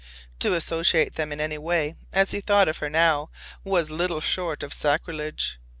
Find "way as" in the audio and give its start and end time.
1.59-2.31